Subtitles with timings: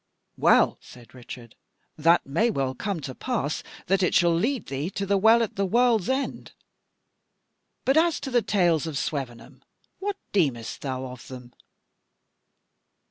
[0.35, 1.53] "Well," said Richard,
[1.95, 5.57] "that may well come to pass, that it shall lead thee to the Well at
[5.57, 6.53] the World's End.
[7.85, 9.61] But as to the tales of Swevenham,
[9.99, 11.53] what deemest thou of them?"